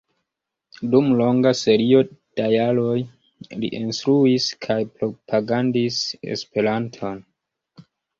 Dum 0.93 1.09
longa 1.17 1.49
serio 1.57 1.99
da 2.39 2.47
jaroj 2.53 2.95
li 3.65 3.69
instruis 3.81 4.47
kaj 4.67 4.79
propagandis 5.03 5.99
Esperanton. 6.37 7.21